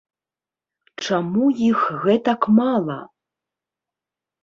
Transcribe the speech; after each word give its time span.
Чаму 1.09 1.45
іх 1.69 1.79
гэтак 2.03 2.51
мала? 2.59 3.01